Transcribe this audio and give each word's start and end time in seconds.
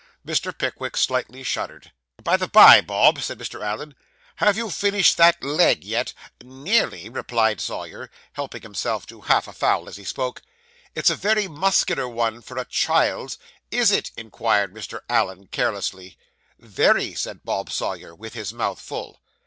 Mr. 0.25 0.51
Pickwick 0.57 0.97
slightly 0.97 1.43
shuddered. 1.43 1.91
'By 2.23 2.35
the 2.35 2.47
bye, 2.47 2.81
Bob,' 2.81 3.21
said 3.21 3.37
Mr. 3.37 3.63
Allen, 3.63 3.93
'have 4.37 4.57
you 4.57 4.71
finished 4.71 5.15
that 5.17 5.43
leg 5.43 5.83
yet?' 5.83 6.15
'Nearly,' 6.41 7.07
replied 7.07 7.61
Sawyer, 7.61 8.09
helping 8.33 8.63
himself 8.63 9.05
to 9.05 9.21
half 9.21 9.47
a 9.47 9.53
fowl 9.53 9.87
as 9.87 9.97
he 9.97 10.03
spoke. 10.03 10.41
'It's 10.95 11.11
a 11.11 11.15
very 11.15 11.47
muscular 11.47 12.07
one 12.09 12.41
for 12.41 12.57
a 12.57 12.65
child's.' 12.65 13.37
Is 13.69 13.91
it?' 13.91 14.09
inquired 14.17 14.73
Mr. 14.73 15.01
Allen 15.07 15.45
carelessly. 15.51 16.17
'Very,' 16.57 17.13
said 17.13 17.43
Bob 17.43 17.69
Sawyer, 17.69 18.15
with 18.15 18.33
his 18.33 18.51
mouth 18.51 18.81
full. 18.81 19.21